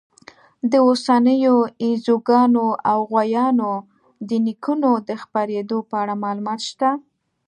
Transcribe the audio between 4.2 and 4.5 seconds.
د